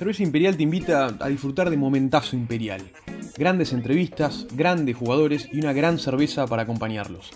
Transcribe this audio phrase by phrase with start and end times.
[0.00, 2.80] Cerveza Imperial te invita a disfrutar de Momentazo Imperial.
[3.36, 7.32] Grandes entrevistas, grandes jugadores y una gran cerveza para acompañarlos.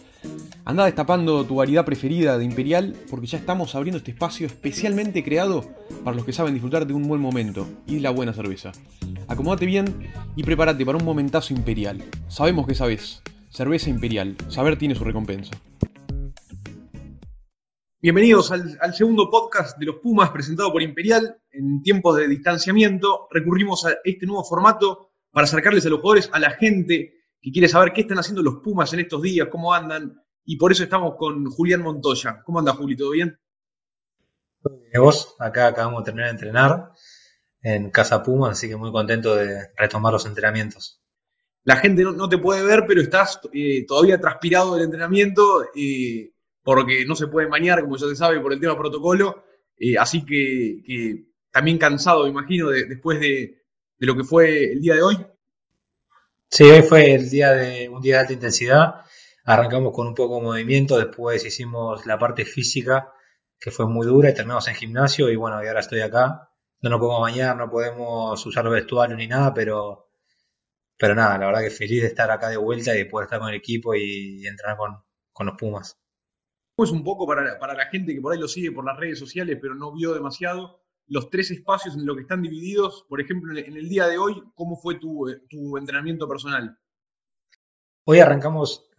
[0.65, 5.75] Anda destapando tu variedad preferida de Imperial porque ya estamos abriendo este espacio especialmente creado
[6.05, 8.73] para los que saben disfrutar de un buen momento y de la buena cerveza.
[9.29, 12.03] Acomódate bien y prepárate para un momentazo imperial.
[12.29, 13.21] Sabemos que sabes.
[13.51, 14.37] Cerveza Imperial.
[14.49, 15.53] Saber tiene su recompensa.
[18.05, 21.41] Bienvenidos al, al, segundo podcast de los Pumas presentado por Imperial.
[21.51, 26.39] En tiempos de distanciamiento recurrimos a este nuevo formato para acercarles a los jugadores, a
[26.39, 30.23] la gente que quiere saber qué están haciendo los Pumas en estos días, cómo andan.
[30.45, 32.43] Y por eso estamos con Julián Montoya.
[32.45, 32.95] ¿Cómo anda, Juli?
[32.95, 33.41] ¿Todo bien?
[34.65, 36.93] Bien, vos, acá acabamos de terminar de entrenar
[37.63, 41.03] en Casa Pumas, así que muy contento de retomar los entrenamientos.
[41.63, 45.65] La gente no, no te puede ver, pero estás eh, todavía transpirado del entrenamiento.
[45.75, 46.34] Eh,
[46.65, 49.45] porque no se puede bañar, como ya se sabe, por el tema protocolo.
[49.79, 53.63] Eh, así que, también cansado, me imagino, de, después de,
[53.99, 55.27] lo que fue el día de hoy.
[56.51, 58.95] Sí, hoy fue el día de un día de alta intensidad.
[59.45, 63.13] Arrancamos con un poco de movimiento, después hicimos la parte física,
[63.61, 65.31] que fue muy dura, y terminamos en gimnasio.
[65.31, 66.51] Y bueno, y ahora estoy acá.
[66.81, 70.09] No nos podemos bañar, no podemos usar vestuario ni nada, pero,
[70.99, 73.39] pero nada, la verdad que feliz de estar acá de vuelta y de poder estar
[73.39, 74.77] con el equipo y, y entrenar
[75.33, 75.99] con los Pumas
[76.83, 79.19] es un poco para, para, la gente que por ahí lo sigue por las redes
[79.19, 83.05] sociales, pero no vio demasiado, los tres espacios en los que están divididos.
[83.09, 86.79] Por ejemplo, en el día de hoy, ¿cómo fue tu, tu entrenamiento personal?
[88.07, 88.91] Hoy arrancamos,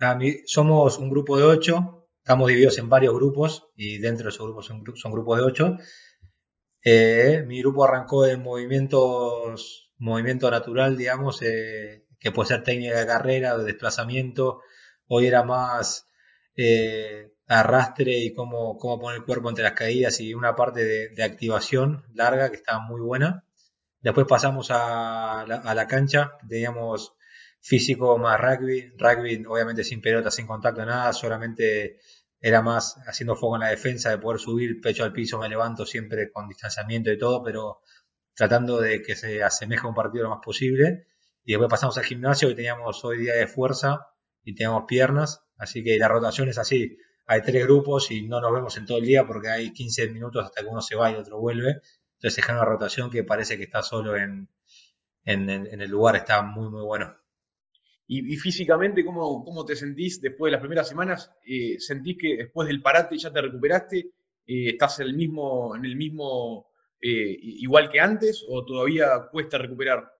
[0.45, 4.65] somos un grupo de ocho, estamos divididos en varios grupos y dentro de esos grupos
[4.65, 5.77] son, grupos de ocho.
[6.83, 13.05] Eh, mi grupo arrancó en movimientos, movimiento natural, digamos, eh, que puede ser técnica de
[13.05, 14.61] carrera, de desplazamiento.
[15.07, 16.07] Hoy era más
[16.55, 21.09] eh, arrastre y cómo, cómo poner el cuerpo entre las caídas y una parte de,
[21.09, 23.45] de activación larga que estaba muy buena.
[24.01, 27.15] Después pasamos a la, a la, cancha, teníamos
[27.59, 31.99] físico más rugby, rugby obviamente sin pelota, sin contacto, nada, solamente
[32.39, 35.85] era más haciendo foco en la defensa, de poder subir pecho al piso, me levanto
[35.85, 37.81] siempre con distanciamiento y todo, pero
[38.35, 41.07] tratando de que se asemeje a un partido lo más posible.
[41.43, 44.07] Y después pasamos al gimnasio y teníamos hoy día de fuerza
[44.43, 48.53] y teníamos piernas, así que la rotación es así, hay tres grupos y no nos
[48.53, 51.15] vemos en todo el día porque hay 15 minutos hasta que uno se va y
[51.15, 51.81] otro vuelve.
[52.15, 54.49] Entonces se genera una rotación que parece que está solo en,
[55.25, 57.15] en, en el lugar, está muy, muy bueno.
[58.07, 61.31] Y, y físicamente, ¿cómo, ¿cómo, te sentís después de las primeras semanas?
[61.45, 63.97] Eh, ¿Sentís que después del parate ya te recuperaste?
[64.45, 66.67] Eh, ¿Estás en el mismo, en el mismo
[67.01, 70.11] eh, igual que antes o todavía cuesta recuperar?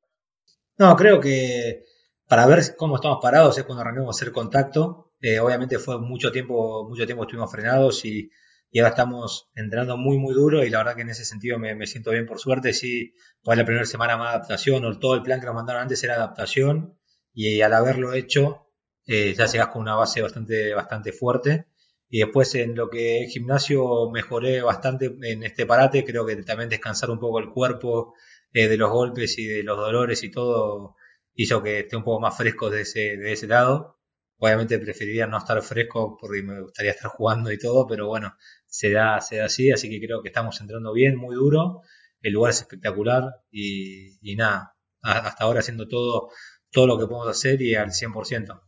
[0.80, 1.86] No, creo que
[2.28, 6.32] para ver cómo estamos parados es cuando arrancamos a hacer contacto eh, obviamente fue mucho
[6.32, 8.30] tiempo, mucho tiempo estuvimos frenados y,
[8.76, 11.88] ahora estamos entrenando muy, muy duro y la verdad que en ese sentido me, me
[11.88, 12.74] siento bien por suerte.
[12.74, 16.04] Sí, fue la primera semana más adaptación o todo el plan que nos mandaron antes
[16.04, 17.00] era adaptación
[17.34, 18.68] y al haberlo hecho
[19.08, 21.68] eh, ya llegas con una base bastante, bastante fuerte.
[22.10, 26.70] Y después en lo que es gimnasio mejoré bastante en este parate, creo que también
[26.70, 28.14] descansar un poco el cuerpo
[28.54, 30.96] eh, de los golpes y de los dolores y todo
[31.34, 33.96] hizo que esté un poco más fresco de ese, de ese lado.
[34.38, 38.36] Obviamente preferiría no estar fresco porque me gustaría estar jugando y todo, pero bueno,
[38.66, 41.82] se da, se da así, así que creo que estamos entrando bien, muy duro.
[42.22, 46.30] El lugar es espectacular y, nada, hasta ahora haciendo todo,
[46.72, 48.62] todo lo que podemos hacer y al 100%.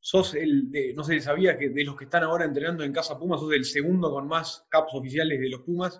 [0.00, 3.18] Sos el, de, no sé, sabía que de los que están ahora entrenando en Casa
[3.18, 5.98] Pumas, sos el segundo con más caps oficiales de los Pumas.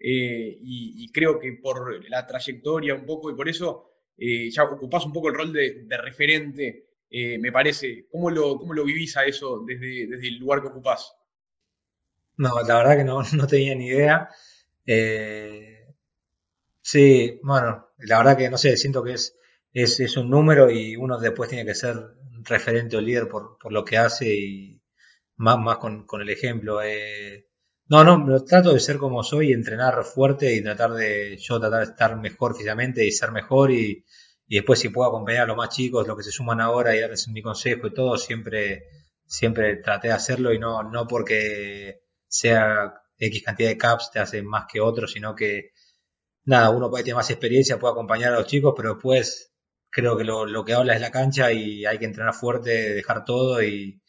[0.00, 5.04] Eh, y, creo que por la trayectoria un poco y por eso eh, ya ocupás
[5.04, 8.06] un poco el rol de referente eh, me parece.
[8.10, 11.14] ¿Cómo lo, ¿Cómo lo vivís a eso desde, desde, el lugar que ocupás?
[12.36, 14.28] No, la verdad que no, no tenía ni idea.
[14.86, 15.86] Eh,
[16.80, 19.36] sí, bueno, la verdad que no sé, siento que es,
[19.72, 21.96] es, es, un número y uno después tiene que ser
[22.44, 24.82] referente o líder por, por lo que hace y
[25.36, 26.82] más, más con, con el ejemplo.
[26.82, 27.48] Eh,
[27.88, 31.92] no, no, trato de ser como soy, entrenar fuerte y tratar de yo tratar de
[31.92, 34.04] estar mejor físicamente y ser mejor y,
[34.48, 37.00] y después si puedo acompañar a los más chicos, los que se suman ahora y
[37.00, 38.84] darles mi consejo y todo, siempre,
[39.26, 44.42] siempre traté de hacerlo y no, no porque sea X cantidad de caps te hace
[44.42, 45.72] más que otro, sino que
[46.44, 49.52] nada, uno puede tener más experiencia, puede acompañar a los chicos, pero después
[49.90, 53.24] creo que lo, lo que habla es la cancha y hay que entrenar fuerte, dejar
[53.24, 54.00] todo y,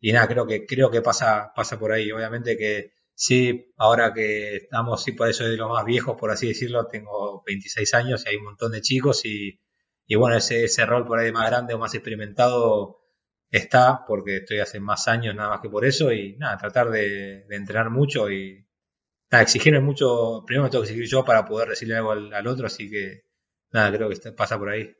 [0.00, 2.12] y nada, creo que, creo que pasa, pasa por ahí.
[2.12, 6.48] Obviamente que sí, ahora que estamos, sí, por eso de los más viejos, por así
[6.48, 9.60] decirlo, tengo 26 años y hay un montón de chicos y,
[10.06, 13.00] y bueno, ese, ese rol por ahí más grande o más experimentado
[13.50, 17.44] está, porque estoy hace más años nada más que por eso, y nada, tratar de,
[17.48, 18.64] de entrenar mucho y,
[19.30, 22.66] nada, exigieron mucho, primero me tengo que exigir yo para poder decirle algo al, otro,
[22.66, 23.24] así que
[23.72, 24.94] nada, creo que pasa por ahí.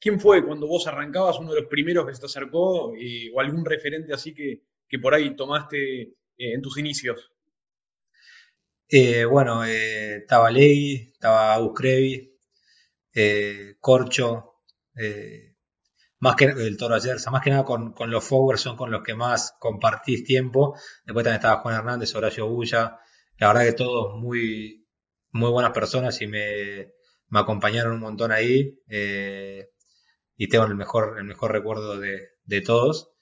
[0.00, 3.40] ¿Quién fue cuando vos arrancabas uno de los primeros que se te acercó eh, o
[3.40, 7.32] algún referente así que, que por ahí tomaste eh, en tus inicios?
[8.88, 11.72] Eh, bueno, estaba Legui, estaba Agus
[13.80, 14.54] Corcho,
[16.20, 16.96] más que el Toro
[17.30, 20.74] más que nada con, los forwards son con los que más compartís tiempo.
[21.04, 22.98] Después también estaba Juan Hernández, Horacio Bulla,
[23.38, 24.86] la verdad que todos muy,
[25.32, 26.92] muy buenas personas y me,
[27.28, 28.78] me acompañaron un montón ahí.
[28.88, 29.68] Eh,
[30.36, 33.12] y tengo el mejor, el mejor recuerdo de, de, todos.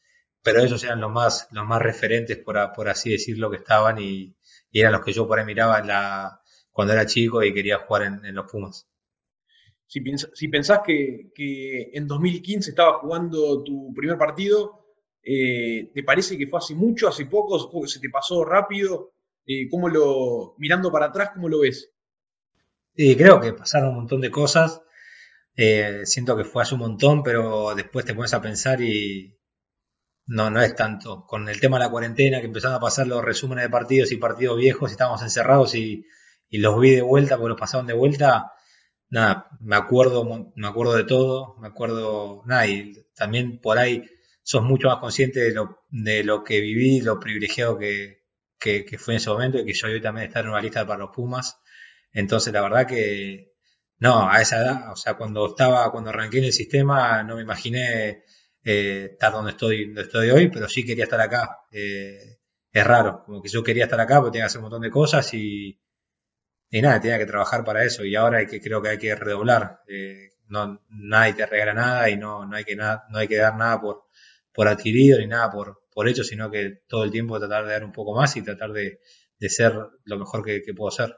[0.43, 4.37] Pero ellos eran los más, los más referentes, por, por así decirlo, que estaban y,
[4.73, 6.41] eran los que yo por ahí miraba en la,
[6.71, 8.89] cuando era chico y quería jugar en, los Pumas.
[9.93, 14.87] Si, pensás que, que, en 2015 estaba jugando tu primer partido,
[15.23, 19.13] eh, ¿te parece que fue hace mucho, hace poco, se te pasó rápido?
[19.45, 21.91] Eh, ¿cómo lo, mirando para atrás, cómo lo ves?
[22.97, 24.81] Sí, creo que pasaron un montón de cosas.
[25.57, 29.39] Eh, siento que fue hace un montón, pero después te pones a pensar y
[30.25, 31.27] no, no es tanto.
[31.27, 34.17] Con el tema de la cuarentena, que empezaron a pasar los resúmenes de partidos y
[34.17, 36.07] partidos viejos, y estábamos encerrados y,
[36.49, 38.53] los vi de vuelta, porque los pasaron de vuelta,
[39.13, 40.25] nada, me acuerdo,
[40.57, 44.05] me acuerdo de todo, me acuerdo, nada, y también por ahí
[44.43, 48.23] sos mucho más consciente de lo, de lo que viví, lo privilegiado que,
[48.59, 51.01] que, fue en ese momento y que yo hoy también estar en una lista para
[51.01, 51.59] los Pumas.
[52.13, 53.53] Entonces, la verdad que
[53.99, 57.43] no, a esa edad, o sea, cuando estaba, cuando arranqué en el sistema, no me
[57.43, 58.25] imaginé
[58.65, 61.59] eh, estar donde estoy, donde estoy hoy, pero sí quería estar acá.
[61.71, 62.39] Eh,
[62.73, 64.91] es raro, como que yo quería estar acá, porque tenía que hacer un montón de
[64.91, 65.79] cosas y,
[66.73, 69.15] y nada, tenía que trabajar para eso y ahora hay que, creo que hay que
[69.15, 69.83] redoblar.
[69.87, 73.57] Eh, no, nadie te regala nada y no, no, hay que no hay que dar
[73.59, 74.05] nada por,
[74.55, 77.85] por adquirido ni nada por, por hecho, sino que todo el tiempo tratar de dar
[77.85, 79.01] un poco más y tratar de,
[79.39, 79.75] ser
[80.05, 81.15] lo mejor que, puedo ser.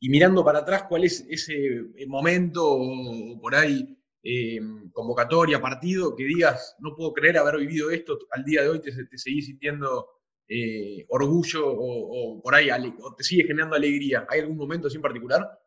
[0.00, 4.58] Y mirando para atrás, ¿cuál es ese eh, momento o por ahí eh,
[4.92, 8.90] convocatoria, partido, que digas, no puedo creer haber vivido esto, al día de hoy te
[9.18, 10.15] seguís sintiendo
[10.48, 14.26] eh, orgullo o, por ahí o te sigue generando alegría?
[14.28, 15.60] ¿Hay algún momento así en particular?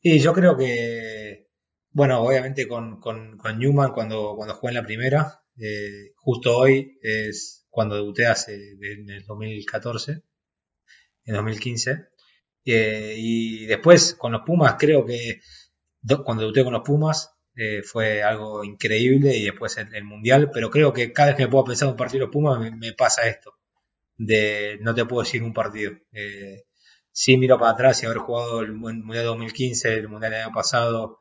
[0.00, 1.48] Sí, yo creo que,
[1.90, 7.66] bueno, obviamente con, con, Newman cuando, cuando jugué en la primera, eh, justo hoy es
[7.70, 10.22] cuando debuté hace en el 2014,
[11.24, 12.08] en 2015.
[12.66, 15.40] Eh, y después con los Pumas, creo que
[16.24, 20.92] cuando debuté con los Pumas eh, fue algo increíble y después el, Mundial, pero creo
[20.92, 23.28] que cada vez que me puedo pensar en un partido de los Pumas me, pasa
[23.28, 23.54] esto,
[24.16, 25.92] de no te puedo decir un partido.
[27.12, 31.20] sí miro para atrás y haber jugado el Mundial 2015, el Mundial del año pasado,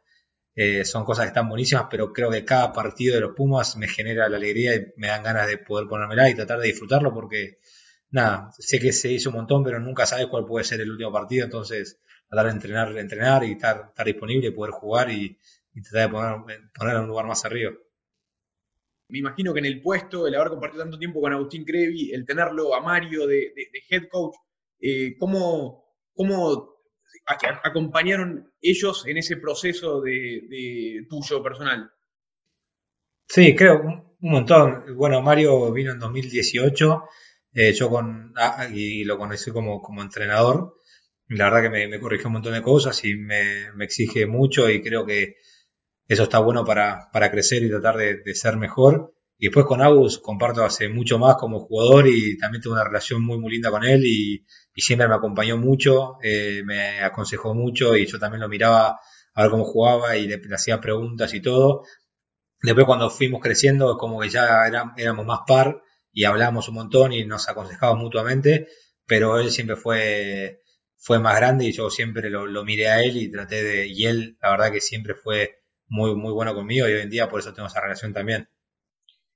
[0.55, 3.87] eh, son cosas que están buenísimas, pero creo que cada partido de los Pumas me
[3.87, 7.57] genera la alegría y me dan ganas de poder ponérmela y tratar de disfrutarlo porque,
[8.11, 11.11] nada, sé que se hizo un montón, pero nunca sabes cuál puede ser el último
[11.11, 11.99] partido, entonces
[12.29, 15.39] tratar de entrenar, entrenar y estar, estar disponible, poder jugar y,
[15.81, 17.71] tratar de poner, poner en un lugar más arriba.
[19.09, 22.25] Me imagino que en el puesto, el haber compartido tanto tiempo con Agustín Crevi, el
[22.25, 23.53] tenerlo a Mario de,
[23.89, 24.35] head coach,
[24.79, 26.77] eh, ¿cómo, ¿cómo
[27.63, 31.91] acompañaron ellos en ese proceso de, tuyo personal?
[33.27, 34.95] Sí, creo un montón.
[34.95, 37.03] Bueno, Mario vino en 2018,
[37.53, 40.77] eh, yo con ah, y lo conocí como, como entrenador.
[41.27, 45.05] La verdad que me, corrigió un montón de cosas y me, exige mucho y creo
[45.05, 45.35] que
[46.07, 49.13] eso está bueno para, para crecer y tratar de ser mejor.
[49.43, 53.21] Y después con Agus comparto hace mucho más como jugador y también tengo una relación
[53.21, 54.45] muy, muy linda con él y,
[54.77, 58.99] siempre me acompañó mucho, eh, me aconsejó mucho y yo también lo miraba
[59.33, 61.83] a ver cómo jugaba y le, hacía preguntas y todo.
[62.61, 64.65] Después cuando fuimos creciendo, como que ya
[64.97, 65.81] éramos más par
[66.13, 68.67] y hablamos un montón y nos aconsejábamos mutuamente,
[69.05, 70.61] pero él siempre fue,
[70.95, 74.05] fue más grande y yo siempre lo, lo miré a él y traté de, y
[74.05, 75.62] él la verdad que siempre fue
[75.93, 78.49] muy, muy bueno conmigo y hoy en día por eso tengo esa relación también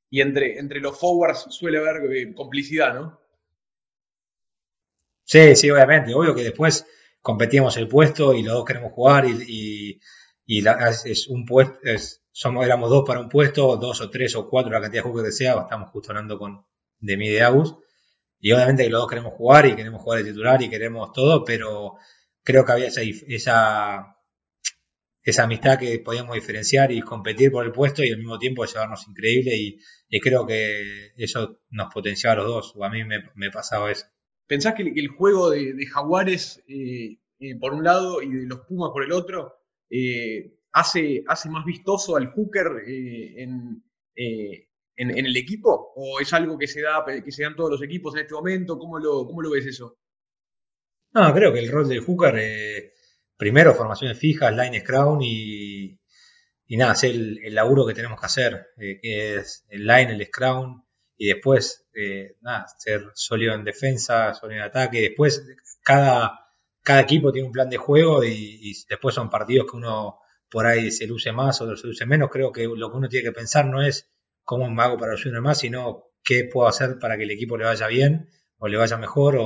[0.10, 3.20] y entre, entre los forwards suele haber eh, complicidad, ¿no?
[5.24, 6.14] Sí, sí, obviamente.
[6.14, 6.86] Obvio que después
[7.22, 10.00] competíamos el puesto y los dos queremos jugar y,
[10.46, 11.78] es un puesto,
[12.32, 15.26] somos, éramos dos para un puesto, dos o tres o cuatro, la cantidad de juegos
[15.26, 16.66] que sea, estamos justo hablando con
[17.00, 17.76] de mí de Agus.
[18.40, 21.44] Y obviamente que los dos queremos jugar y queremos jugar de titular y queremos todo,
[21.44, 21.96] pero
[22.44, 24.17] creo que había esa, esa
[25.28, 29.06] esa amistad que podíamos diferenciar y competir por el puesto y al mismo tiempo llevarnos
[29.10, 29.78] increíble y,
[30.22, 34.06] creo que eso nos potenciaba a los dos, o a mí me, pasaba eso.
[34.48, 38.92] ¿Pensás que el, juego de, Jaguares eh, eh, por un lado y de los Pumas
[38.94, 39.54] por el otro
[39.90, 43.84] eh, hace, hace más vistoso al hooker en,
[44.96, 45.92] el equipo?
[45.98, 48.80] ¿O es algo que se da que se dan todos los equipos en este momento?
[48.80, 50.00] ¿Cómo lo, cómo lo ves eso?
[51.14, 52.94] No, creo que el rol del hooker,
[53.38, 55.98] primero formaciones fijas, line scrum y,
[56.70, 60.84] nada, hacer el, laburo que tenemos que hacer, eh, que es el line, el scrum,
[61.16, 65.44] y después, eh, nada, ser sólido en defensa, sólido en ataque, después
[65.84, 66.48] cada,
[66.84, 70.92] cada equipo tiene un plan de juego y, después son partidos que uno por ahí
[70.92, 73.66] se luce más, otro se luce menos, creo que lo que uno tiene que pensar
[73.66, 74.10] no es
[74.44, 77.66] cómo me hago para lucirme más, sino qué puedo hacer para que el equipo le
[77.66, 79.40] vaya bien o le vaya mejor,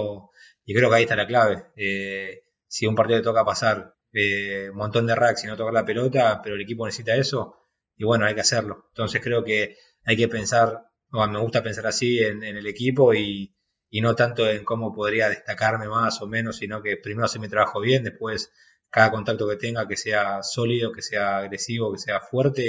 [0.64, 1.66] y creo que ahí está la clave.
[1.76, 5.74] Eh, si un partido le toca pasar eh, un montón de racks y no tocar
[5.74, 7.58] la pelota, pero el equipo necesita eso,
[7.98, 8.86] y bueno, hay que hacerlo.
[8.92, 9.76] Entonces creo que
[10.06, 13.54] hay que pensar, o me gusta pensar así en, el equipo y,
[14.02, 17.82] no tanto en cómo podría destacarme más o menos, sino que primero hacer mi trabajo
[17.82, 18.54] bien, después
[18.90, 22.64] cada contacto que tenga que sea sólido, que sea agresivo, que sea fuerte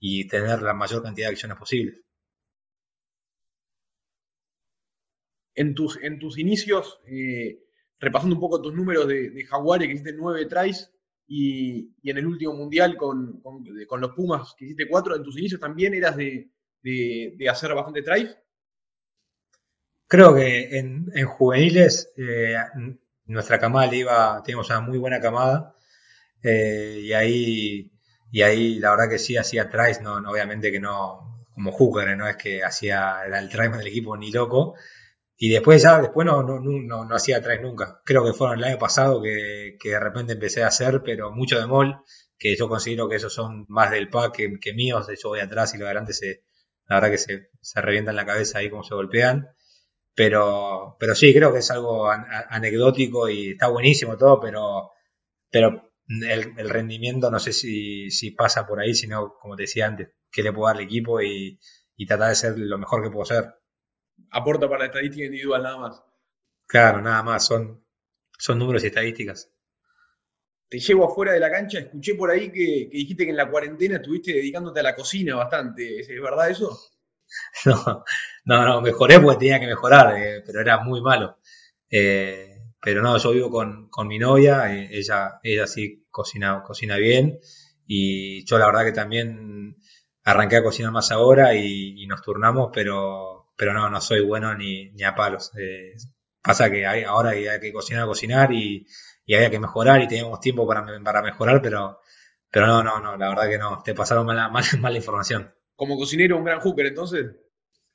[0.00, 2.00] y, tener la mayor cantidad de acciones posibles.
[5.54, 7.58] En tus, en tus inicios, eh,
[8.00, 10.90] repasando un poco tus números de, de Jaguares, que hiciste nueve tries,
[11.32, 13.40] y, en el último mundial con,
[14.00, 16.50] los Pumas, que hiciste cuatro, en tus inicios también eras de,
[17.48, 18.36] hacer bastante tries.
[20.08, 22.56] Creo que en, juveniles eh,
[23.26, 25.76] nuestra camada le iba, teníamos una muy buena camada,
[26.42, 27.92] eh, y ahí
[28.32, 32.26] y ahí la verdad que sí hacía tries, no, obviamente que no como hooker, no
[32.26, 34.74] es que hacía el try del equipo ni loco,
[35.42, 38.02] y después ya, después no, no, no, no hacía tres nunca.
[38.04, 41.58] Creo que fueron el año pasado que, que, de repente empecé a hacer, pero mucho
[41.58, 41.96] de mol,
[42.38, 45.06] que yo considero que esos son más del pack que, míos.
[45.06, 46.42] De hecho voy atrás y lo de adelante se,
[46.88, 49.48] la verdad que se, se revientan la cabeza ahí como se golpean.
[50.14, 54.90] Pero, pero sí, creo que es algo anecdótico y está buenísimo todo, pero,
[55.50, 59.86] pero el, el, rendimiento no sé si, si pasa por ahí, sino como te decía
[59.86, 61.58] antes, que le puedo dar al equipo y,
[61.96, 63.54] y tratar de ser lo mejor que puedo ser
[64.30, 66.02] aporta para la estadística individual nada más.
[66.66, 67.84] Claro, nada más, son,
[68.38, 69.50] son números y estadísticas.
[70.68, 73.96] Te llevo afuera de la cancha, escuché por ahí que, dijiste que en la cuarentena
[73.96, 76.78] estuviste dedicándote a la cocina bastante, ¿es verdad eso?
[77.64, 78.04] No,
[78.44, 81.38] no, no mejoré porque tenía que mejorar, eh, pero era muy malo.
[81.88, 87.38] Eh, pero no, yo vivo con, mi novia, eh, ella, ella sí cocina, cocina bien
[87.86, 89.76] y yo la verdad que también
[90.24, 94.90] arranqué a cocinar más ahora y nos turnamos, pero pero no, no soy bueno ni,
[94.92, 95.52] ni a palos.
[95.58, 95.92] Eh,
[96.40, 98.86] pasa que hay, ahora hay, que cocinar, cocinar y,
[99.26, 102.00] y había que mejorar y teníamos tiempo para, para mejorar, pero,
[102.50, 104.48] pero no, no, no, la verdad que no, te pasaron mala,
[104.80, 105.54] mala, información.
[105.76, 107.36] Como cocinero, un gran hooker entonces.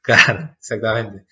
[0.02, 1.26] Claro, exactamente.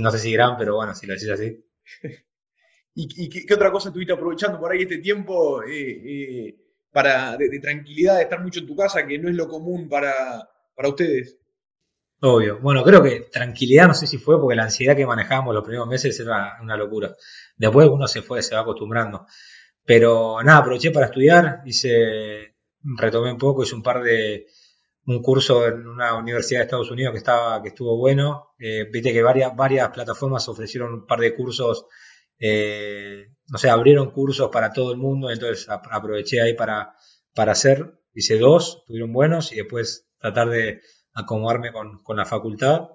[0.00, 1.62] No sé si gran, pero bueno, si lo decís así.
[2.94, 6.56] ¿Y, qué, otra cosa estuviste aprovechando por ahí este tiempo eh, eh,
[6.90, 10.48] para de, tranquilidad, de estar mucho en tu casa, que no es lo común para,
[10.74, 11.36] para ustedes?
[12.20, 12.58] Obvio.
[12.60, 15.86] Bueno, creo que tranquilidad no sé si fue porque la ansiedad que manejábamos los primeros
[15.86, 17.14] meses era una locura.
[17.56, 19.26] Después uno se fue, se va acostumbrando.
[19.84, 24.46] Pero nada, aproveché para estudiar, hice, retomé un poco, hice un par de,
[25.06, 28.54] un curso en una universidad de Estados Unidos que estaba, que estuvo bueno.
[28.58, 31.86] Eh, viste que varias, varias plataformas ofrecieron un par de cursos,
[32.38, 36.94] eh, no sé, abrieron cursos para todo el mundo, entonces aproveché ahí para,
[37.34, 40.80] para hacer, hice dos, estuvieron buenos y después tratar de
[41.16, 42.90] acomodarme con, con, la facultad.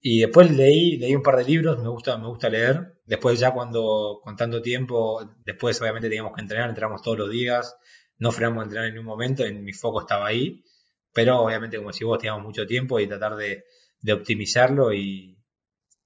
[0.00, 3.00] Y después leí, leí un par de libros, me gusta, me gusta leer.
[3.04, 7.76] Después ya cuando, con tanto tiempo, después obviamente teníamos que entrenar, entramos todos los días,
[8.18, 10.64] no frenamos a entrenar en ningún momento, en mi foco estaba ahí.
[11.12, 13.64] Pero obviamente, como si vos teníamos mucho tiempo y tratar de,
[14.00, 15.36] de optimizarlo y,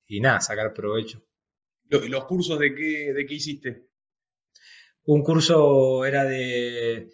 [0.06, 1.22] y nada, sacar provecho.
[1.88, 3.88] ¿Los cursos de qué, de qué hiciste?
[5.04, 7.10] Un curso era de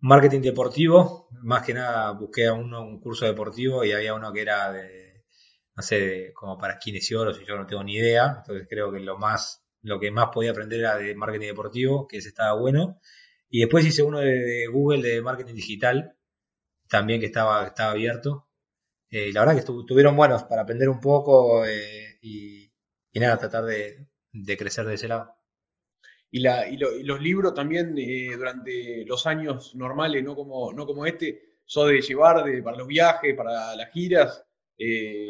[0.00, 4.42] marketing deportivo, más que nada busqué a uno un curso deportivo y había uno que
[4.42, 5.24] era de,
[5.74, 9.18] no sé, como para kinesiólogos y yo no tengo ni idea, entonces creo que lo
[9.18, 13.00] más, lo que más podía aprender era de marketing deportivo, que ese estaba bueno.
[13.48, 16.16] Y después hice uno de, Google de marketing digital,
[16.88, 18.48] también que estaba, estaba abierto.
[19.10, 22.72] Eh, y la verdad que estuvieron buenos para aprender un poco eh, y,
[23.14, 25.36] nada, tratar de crecer de ese lado
[26.30, 31.06] y, la, y, los libros también eh, durante los años normales, no como, no como
[31.06, 34.44] este, sos de llevar de, para los viajes, para las giras,
[34.78, 35.28] eh,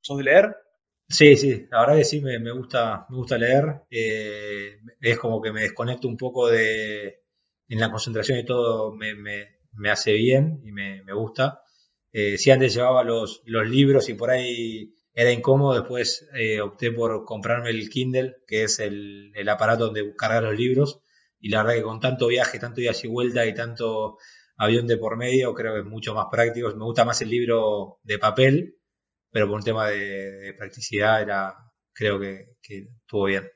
[0.00, 0.56] sos de leer.
[1.08, 3.82] Sí, sí, la verdad que sí, me, gusta, me gusta leer.
[3.90, 7.20] Eh, es como que me desconecto un poco de.
[7.68, 11.62] En la concentración y todo me, me, hace bien y me, gusta.
[12.12, 17.24] si antes llevaba los, los libros y por ahí era incómodo, después eh, opté por
[17.24, 21.00] comprarme el Kindle, que es el, aparato donde cargar los libros,
[21.38, 24.18] y la verdad que con tanto viaje, tanto ida y vuelta y tanto
[24.56, 26.68] avión de por medio, creo que es mucho más práctico.
[26.76, 28.76] Me gusta más el libro de papel,
[29.30, 31.54] pero por un tema de, practicidad era,
[31.92, 33.50] creo que, estuvo bien.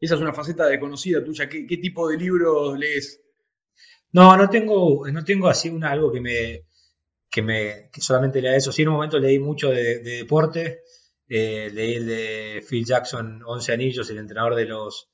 [0.00, 1.48] Esa es una faceta desconocida tuya.
[1.48, 3.20] ¿Qué, tipo de libros lees?
[4.12, 6.64] No, no tengo, no tengo así una, algo que me,
[7.30, 8.72] que me que solamente lea eso.
[8.72, 10.82] Sí, en un momento leí mucho de, deporte.
[11.28, 15.10] Eh, leí el de Phil Jackson, 11 anillos, el entrenador de los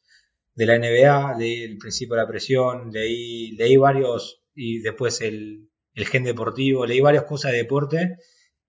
[0.55, 5.69] de la NBA, leí el principio de la presión, leí, leí varios y después el,
[5.95, 8.19] el gen deportivo, leí varias cosas de deporte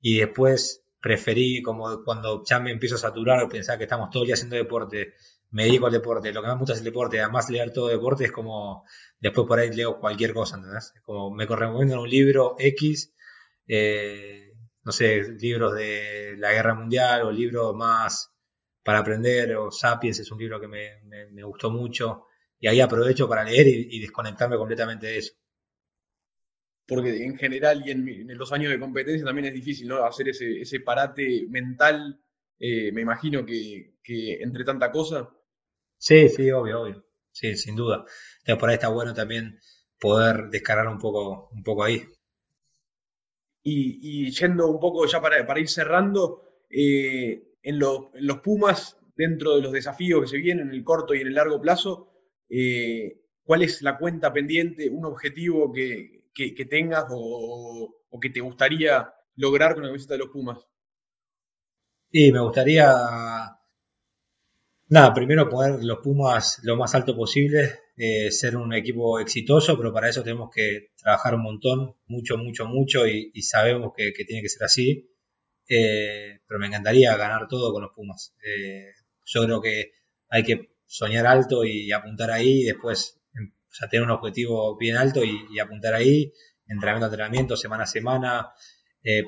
[0.01, 4.23] y después preferí como cuando ya me empiezo a saturar o pensar que estamos todo
[4.23, 5.13] el haciendo deporte,
[5.51, 7.89] me dedico al deporte, lo que más me gusta es el deporte, además leer todo
[7.89, 8.83] deporte es como,
[9.19, 10.93] después por ahí leo cualquier cosa, ¿entendés?
[11.03, 13.13] Como me recomiendan un libro X,
[13.67, 14.53] eh,
[14.83, 18.31] no sé, libros de la guerra mundial o libros más
[18.83, 22.27] para aprender, o Sapiens es un libro que me, gustó mucho,
[22.59, 25.33] y ahí aprovecho para leer y, desconectarme completamente de eso.
[26.87, 30.05] Porque en general y en, los años de competencia también es difícil, ¿no?
[30.05, 32.21] Hacer ese, ese parate mental,
[32.59, 33.95] eh, me imagino que,
[34.39, 35.31] entre tanta cosa.
[35.97, 37.05] Sí, sí, obvio, obvio.
[37.31, 38.05] Sí, sin duda.
[38.39, 39.59] Entonces por ahí está bueno también
[39.99, 42.05] poder descargar un poco, un poco ahí.
[43.67, 49.61] Y, yendo un poco ya para, para ir cerrando, eh, en, los Pumas, dentro de
[49.63, 52.11] los desafíos que se vienen en el corto y en el largo plazo,
[52.47, 56.29] eh, ¿cuál es la cuenta pendiente, un objetivo que,
[56.69, 60.59] tengas o, que te gustaría lograr con la visita de los Pumas?
[62.11, 62.87] Sí, me gustaría,
[64.95, 69.93] nada, primero poner los Pumas lo más alto posible, eh, ser un equipo exitoso, pero
[69.93, 74.49] para eso tenemos que trabajar un montón, mucho, mucho, mucho, y, sabemos que, tiene que
[74.49, 75.11] ser así.
[75.67, 78.35] Eh, pero me encantaría ganar todo con los Pumas.
[78.45, 78.91] Eh,
[79.25, 79.91] yo creo que
[80.29, 83.51] hay que soñar alto y, apuntar ahí, y después em,
[83.89, 86.31] tener un objetivo bien alto y, apuntar ahí,
[86.67, 88.53] entrenamiento a entrenamiento, semana a semana,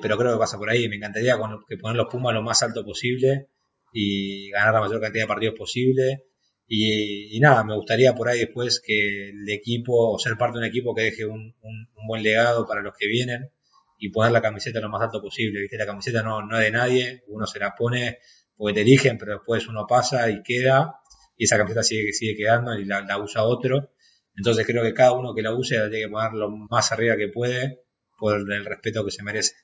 [0.02, 0.88] pero creo que pasa por ahí.
[0.88, 1.36] Me encantaría
[1.68, 3.48] que poner los Pumas lo más alto posible
[3.92, 6.24] y ganar la mayor cantidad de partidos posible.
[6.66, 10.68] Y, nada, me gustaría por ahí después que el equipo, o ser parte de un
[10.68, 11.54] equipo que deje un
[12.06, 13.50] buen legado para los que vienen
[13.98, 15.60] y poner la camiseta lo más alto posible.
[15.60, 15.76] ¿viste?
[15.76, 18.18] La camiseta no, no es de nadie, uno se la pone
[18.56, 20.96] porque te eligen, pero después uno pasa y queda,
[21.36, 23.92] y esa camiseta sigue, sigue quedando y la, usa otro.
[24.36, 27.16] Entonces creo que cada uno que la use la tiene que poner lo más arriba
[27.16, 27.82] que puede
[28.16, 29.54] por el respeto que se merece.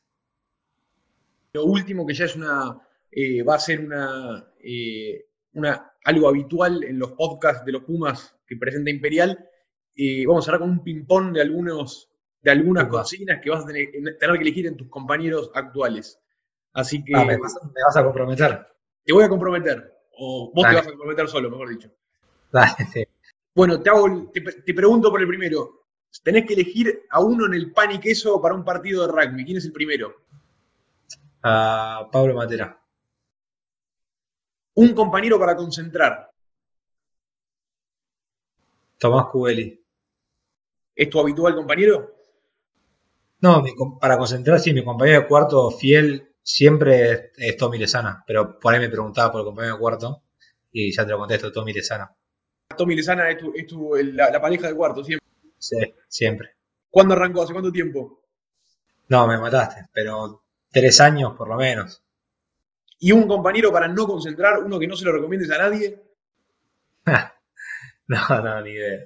[1.53, 2.81] Lo último que ya es una,
[3.15, 8.37] eh, va a ser una, eh, una, algo habitual en los podcasts de los Pumas
[8.47, 9.49] que presenta Imperial.
[9.95, 12.11] Eh, vamos a hablar con un ping-pong de algunos
[12.43, 16.21] de algunas cocinas que vas a tener, que elegir en tus compañeros actuales.
[16.75, 17.15] Así que.
[17.15, 18.67] Ah, me, vas, a comprometer.
[19.03, 19.93] Te voy a comprometer.
[20.19, 21.91] O vos te vas a comprometer solo, mejor dicho.
[23.55, 25.87] Bueno, te, hago, te, pregunto por el primero.
[26.23, 29.45] Tenés que elegir a uno en el pan y queso para un partido de rugby.
[29.45, 30.15] ¿Quién es el primero?
[31.43, 32.84] A Pablo Matera.
[34.75, 36.31] Un compañero para concentrar.
[38.99, 39.85] Tomás Cubeli.
[40.95, 42.15] ¿Es tu habitual compañero?
[43.41, 43.63] No,
[44.01, 48.81] para concentrar, sí, mi compañero de cuarto fiel siempre es, Tommy Lezana, pero por ahí
[48.81, 50.23] me preguntaba por el compañero de cuarto
[50.73, 52.15] y ya te lo contesto, Tommy Lezana.
[52.77, 55.27] Tommy Lezana es, tu, la, pareja de cuarto, siempre.
[55.59, 55.77] Sí,
[56.09, 56.57] siempre.
[56.91, 57.43] ¿Cuándo arrancó?
[57.43, 58.21] ¿Hace cuánto tiempo?
[59.09, 62.04] No, me mataste, pero tres años por lo menos.
[62.99, 66.03] ¿Y un compañero para no concentrar, uno que no se lo recomiendes a nadie?
[68.07, 69.01] no, no, ni idea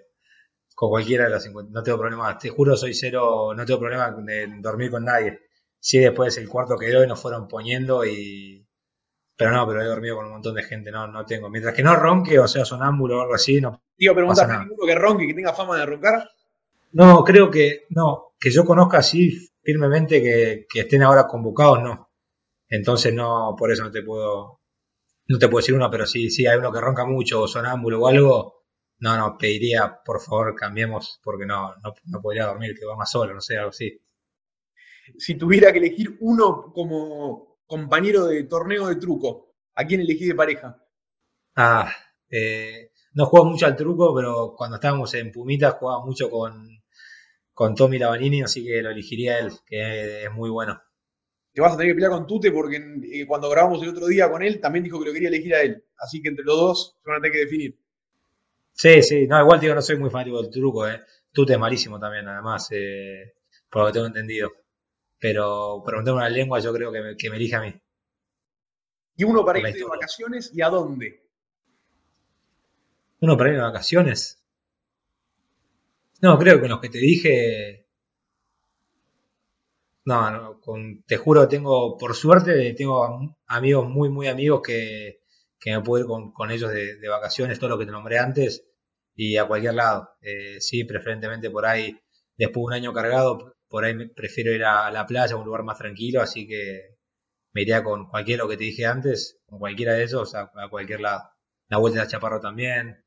[0.78, 1.72] con cualquiera de los 50.
[1.72, 5.40] No tengo problema, te juro, soy cero, no tengo problema de dormir con nadie.
[5.80, 8.64] Sí, después el cuarto quedó y nos fueron poniendo y...
[9.36, 11.50] Pero no, pero he dormido con un montón de gente, no, no tengo.
[11.50, 13.82] Mientras que no ronque, o sea, sonámbulo o algo así, no.
[13.96, 16.30] Digo, preguntar, ¿hay ninguno que ronque, que tenga fama de roncar?
[16.92, 22.07] No, creo que, no, que yo conozca así firmemente que, que estén ahora convocados, no.
[22.68, 24.60] Entonces no, por eso no te puedo,
[25.28, 28.00] no te puedo decir uno, pero sí, sí, hay uno que ronca mucho o sonámbulo
[28.00, 28.64] o algo,
[29.00, 33.34] no, no, pediría, por favor, cambiemos, porque no, no, podría dormir, que va más solo,
[33.34, 34.00] no sé, algo así.
[35.16, 40.34] Si tuviera que elegir uno como compañero de torneo de truco, ¿a quién elegí de
[40.34, 40.76] pareja?
[41.56, 41.90] Ah,
[42.30, 46.68] eh, no juego mucho al truco, pero cuando estábamos en Pumitas jugaba mucho con,
[47.52, 50.80] con Tommy Lavanini, así que lo elegiría él, que es muy bueno.
[51.52, 54.30] Te vas a tener que pelear con Tute porque eh, cuando grabamos el otro día
[54.30, 55.82] con él, también dijo que lo quería elegir a él.
[55.98, 57.78] Así que entre los dos se van a tener que definir.
[58.72, 61.00] Sí, sí, no, igual digo, no soy muy fanático del truco, ¿eh?
[61.32, 63.34] Tute es malísimo también, además, eh,
[63.68, 64.52] por lo que tengo entendido.
[65.18, 67.74] Pero preguntarme una lengua, yo creo que me, que me elija a mí.
[69.16, 71.24] ¿Y uno para ir de vacaciones y a dónde?
[73.20, 74.40] ¿Uno para ir de vacaciones?
[76.20, 77.77] No, creo que los que te dije.
[80.08, 85.20] No, no con, te juro, tengo, por suerte, tengo amigos muy, muy amigos que,
[85.60, 88.64] que me puedo ir con, ellos de, vacaciones, todo lo que te nombré antes,
[89.14, 90.08] y a cualquier lado.
[90.22, 92.00] Eh, sí, preferentemente por ahí,
[92.38, 95.62] después de un año cargado, por ahí prefiero ir a, la playa, a un lugar
[95.64, 96.96] más tranquilo, así que
[97.52, 101.02] me iría con cualquiera lo que te dije antes, con cualquiera de esos, a, cualquier
[101.02, 101.22] lado.
[101.68, 103.04] La Vuelta de Chaparro también,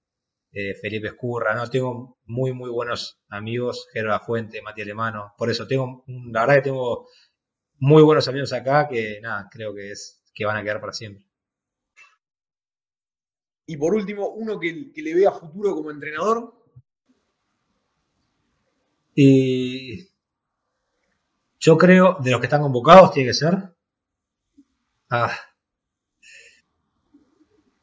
[0.54, 1.70] eh, Felipe Escurra, ¿no?
[1.70, 6.62] Tengo muy, muy buenos amigos, Gerardo Fuente, Matías Alemano, por eso tengo, la verdad que
[6.62, 7.08] tengo
[7.80, 11.26] muy buenos amigos acá que, nada, creo que es que van a quedar para siempre.
[13.66, 16.54] Y por último, uno que, le vea futuro como entrenador.
[19.16, 20.10] Y
[21.60, 23.74] yo creo, de los que están convocados, tiene que ser.
[25.10, 25.32] Ah.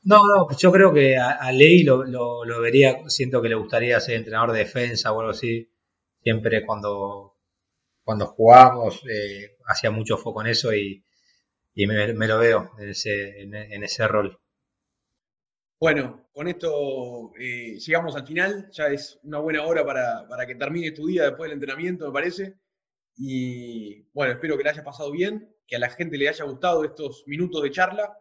[0.09, 2.03] No, no, yo creo que a, Ley lo,
[2.63, 5.71] vería, siento que le gustaría ser entrenador de defensa o algo así.
[6.23, 7.37] Siempre cuando,
[8.03, 11.05] cuando jugábamos eh, hacía mucho foco en eso y,
[11.75, 14.41] me, lo veo en ese, en ese rol.
[15.79, 18.71] Bueno, con esto eh, llegamos al final.
[18.73, 22.13] Ya es una buena hora para, para, que termine tu día después del entrenamiento, me
[22.15, 22.55] parece.
[23.15, 26.83] Y bueno, espero que le haya pasado bien, que a la gente le haya gustado
[26.83, 28.17] estos minutos de charla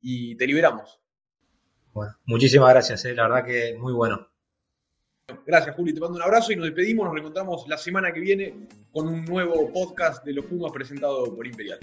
[0.00, 1.01] y te liberamos.
[1.92, 4.28] Bueno, muchísimas gracias, eh, la verdad que muy bueno.
[5.46, 5.92] Gracias, Juli.
[5.92, 7.04] Te mando un abrazo y nos despedimos.
[7.04, 11.46] Nos reencontramos la semana que viene con un nuevo podcast de los Pumas presentado por
[11.46, 11.78] Imperial.